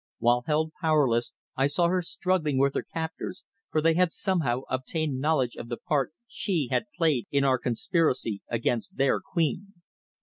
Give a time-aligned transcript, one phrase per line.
[0.17, 5.19] While held powerless I saw her struggling with her captors, for they had somehow obtained
[5.21, 9.75] knowledge of the part she had played in our conspiracy against their queen.